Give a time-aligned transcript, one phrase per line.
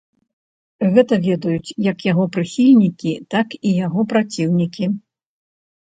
[0.95, 4.95] Гэта ведаюць як яго прыхільнікі, так і яго праціўнікі.